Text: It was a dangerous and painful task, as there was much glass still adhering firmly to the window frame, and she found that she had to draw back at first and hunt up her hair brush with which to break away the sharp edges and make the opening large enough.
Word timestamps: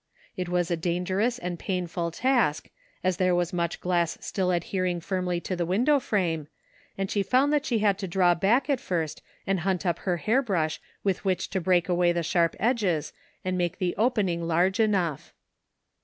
It 0.35 0.49
was 0.49 0.71
a 0.71 0.75
dangerous 0.75 1.37
and 1.37 1.59
painful 1.59 2.09
task, 2.09 2.69
as 3.03 3.17
there 3.17 3.35
was 3.35 3.53
much 3.53 3.79
glass 3.79 4.17
still 4.19 4.49
adhering 4.49 4.99
firmly 4.99 5.39
to 5.41 5.55
the 5.55 5.63
window 5.63 5.99
frame, 5.99 6.47
and 6.97 7.11
she 7.11 7.21
found 7.21 7.53
that 7.53 7.67
she 7.67 7.77
had 7.77 7.99
to 7.99 8.07
draw 8.07 8.33
back 8.33 8.67
at 8.67 8.79
first 8.79 9.21
and 9.45 9.59
hunt 9.59 9.85
up 9.85 9.99
her 9.99 10.17
hair 10.17 10.41
brush 10.41 10.81
with 11.03 11.23
which 11.23 11.51
to 11.51 11.61
break 11.61 11.87
away 11.87 12.11
the 12.11 12.23
sharp 12.23 12.55
edges 12.59 13.13
and 13.45 13.59
make 13.59 13.77
the 13.77 13.95
opening 13.95 14.41
large 14.47 14.79
enough. 14.79 15.35